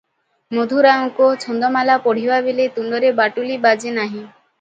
[0.57, 4.19] ମଧୁରାଓଙ୍କ ଛାନ୍ଦମାଳା ପଢ଼ିବା ବେଳେ ତୁଣ୍ଡରେ ବାଟୁଳି ବାଜେ ନାହିଁ।